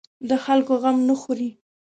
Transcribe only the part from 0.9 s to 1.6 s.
نه خوري.